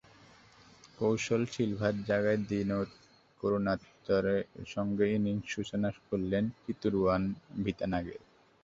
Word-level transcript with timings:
কৌশল 0.97 1.41
সিলভার 1.53 1.95
জায়গায় 2.09 2.39
দিমুথ 2.49 2.89
করুনারত্নের 3.43 4.25
সঙ্গে 4.73 5.05
ইনিংস 5.15 5.45
সূচনা 5.53 5.89
করলেন 6.07 6.43
কিতুরুয়ান 6.63 7.23
ভিতানাগে। 7.63 8.17